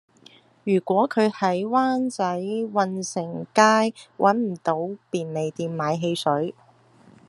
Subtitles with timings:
[0.63, 6.55] 如果佢喺灣仔運盛街搵唔到便利店買汽水